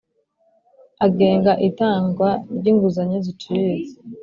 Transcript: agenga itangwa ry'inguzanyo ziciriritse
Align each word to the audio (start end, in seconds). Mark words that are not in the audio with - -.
agenga 1.05 1.51
itangwa 1.67 2.29
ry'inguzanyo 2.57 3.17
ziciriritse 3.25 3.97